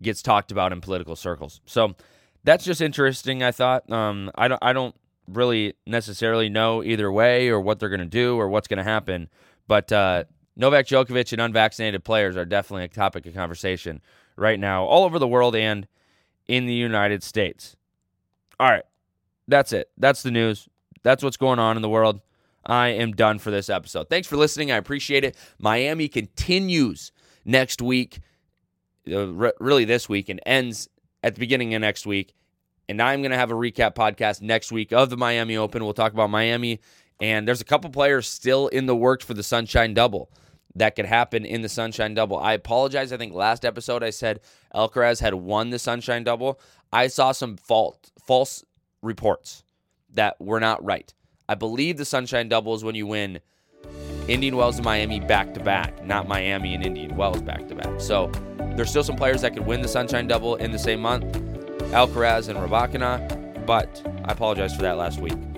gets 0.00 0.22
talked 0.22 0.52
about 0.52 0.72
in 0.72 0.80
political 0.80 1.16
circles. 1.16 1.60
So 1.66 1.96
that's 2.44 2.64
just 2.64 2.80
interesting. 2.80 3.42
I 3.42 3.50
thought. 3.50 3.90
Um, 3.90 4.30
I 4.36 4.48
don't. 4.48 4.62
I 4.62 4.72
don't 4.72 4.94
really 5.26 5.74
necessarily 5.86 6.48
know 6.48 6.82
either 6.84 7.10
way 7.10 7.48
or 7.48 7.60
what 7.60 7.80
they're 7.80 7.88
going 7.88 7.98
to 7.98 8.06
do 8.06 8.38
or 8.38 8.48
what's 8.48 8.68
going 8.68 8.78
to 8.78 8.84
happen, 8.84 9.28
but 9.66 9.90
uh, 9.90 10.24
Novak 10.56 10.86
Djokovic 10.86 11.32
and 11.32 11.40
unvaccinated 11.40 12.02
players 12.02 12.36
are 12.36 12.44
definitely 12.44 12.84
a 12.84 12.88
topic 12.88 13.26
of 13.26 13.34
conversation 13.34 14.00
right 14.36 14.58
now, 14.58 14.84
all 14.84 15.04
over 15.04 15.18
the 15.18 15.28
world 15.28 15.54
and 15.54 15.86
in 16.48 16.66
the 16.66 16.74
United 16.74 17.22
States. 17.22 17.76
All 18.58 18.70
right, 18.70 18.84
that's 19.46 19.72
it. 19.72 19.90
That's 19.98 20.22
the 20.22 20.30
news. 20.30 20.68
That's 21.02 21.22
what's 21.22 21.36
going 21.36 21.58
on 21.58 21.76
in 21.76 21.82
the 21.82 21.88
world. 21.88 22.20
I 22.64 22.88
am 22.88 23.12
done 23.12 23.38
for 23.38 23.50
this 23.50 23.68
episode. 23.68 24.08
Thanks 24.08 24.26
for 24.26 24.36
listening. 24.36 24.72
I 24.72 24.76
appreciate 24.76 25.24
it. 25.24 25.36
Miami 25.58 26.08
continues 26.08 27.12
next 27.44 27.80
week, 27.80 28.20
uh, 29.10 29.26
really 29.60 29.84
this 29.84 30.08
week, 30.08 30.28
and 30.28 30.40
ends 30.44 30.88
at 31.22 31.34
the 31.34 31.38
beginning 31.38 31.74
of 31.74 31.80
next 31.80 32.06
week. 32.06 32.34
And 32.88 33.00
I'm 33.02 33.20
going 33.20 33.30
to 33.30 33.36
have 33.36 33.50
a 33.50 33.54
recap 33.54 33.94
podcast 33.94 34.42
next 34.42 34.72
week 34.72 34.92
of 34.92 35.10
the 35.10 35.16
Miami 35.16 35.56
Open. 35.56 35.84
We'll 35.84 35.94
talk 35.94 36.12
about 36.12 36.30
Miami. 36.30 36.80
And 37.20 37.46
there's 37.46 37.60
a 37.60 37.64
couple 37.64 37.90
players 37.90 38.26
still 38.28 38.68
in 38.68 38.86
the 38.86 38.96
works 38.96 39.24
for 39.24 39.34
the 39.34 39.42
Sunshine 39.42 39.94
Double 39.94 40.30
that 40.76 40.94
could 40.94 41.06
happen 41.06 41.44
in 41.44 41.62
the 41.62 41.68
Sunshine 41.68 42.14
Double. 42.14 42.38
I 42.38 42.52
apologize. 42.52 43.12
I 43.12 43.16
think 43.16 43.32
last 43.32 43.64
episode 43.64 44.02
I 44.02 44.10
said 44.10 44.40
Alcaraz 44.74 45.20
had 45.20 45.34
won 45.34 45.70
the 45.70 45.78
Sunshine 45.78 46.22
Double. 46.22 46.60
I 46.92 47.08
saw 47.08 47.32
some 47.32 47.56
fault, 47.56 48.10
false 48.22 48.64
reports 49.02 49.64
that 50.12 50.40
were 50.40 50.60
not 50.60 50.84
right. 50.84 51.12
I 51.48 51.54
believe 51.54 51.96
the 51.96 52.04
Sunshine 52.04 52.48
Double 52.48 52.74
is 52.74 52.84
when 52.84 52.94
you 52.94 53.06
win 53.06 53.40
Indian 54.28 54.56
Wells 54.56 54.76
and 54.76 54.84
Miami 54.84 55.18
back 55.20 55.54
to 55.54 55.60
back, 55.60 56.04
not 56.04 56.28
Miami 56.28 56.74
and 56.74 56.84
Indian 56.84 57.16
Wells 57.16 57.40
back 57.40 57.66
to 57.68 57.74
back. 57.74 58.00
So 58.00 58.30
there's 58.76 58.90
still 58.90 59.04
some 59.04 59.16
players 59.16 59.40
that 59.42 59.54
could 59.54 59.66
win 59.66 59.80
the 59.80 59.88
Sunshine 59.88 60.28
Double 60.28 60.56
in 60.56 60.72
the 60.72 60.78
same 60.78 61.00
month, 61.00 61.24
Alcaraz 61.92 62.48
and 62.48 62.58
Rybakina, 62.58 63.64
but 63.64 64.02
I 64.24 64.32
apologize 64.32 64.76
for 64.76 64.82
that 64.82 64.98
last 64.98 65.20
week. 65.20 65.55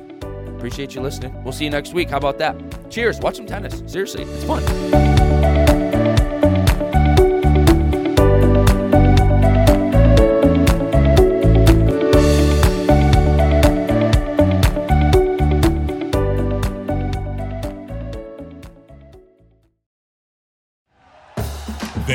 Appreciate 0.59 0.95
you 0.95 1.01
listening. 1.01 1.33
We'll 1.45 1.53
see 1.53 1.65
you 1.65 1.71
next 1.71 1.95
week. 1.95 2.11
How 2.11 2.17
about 2.17 2.39
that? 2.39 2.57
Cheers. 2.91 3.21
Watch 3.21 3.37
some 3.37 3.47
tennis. 3.47 3.81
Seriously, 3.87 4.25
it's 4.25 4.45
fun. 4.45 5.68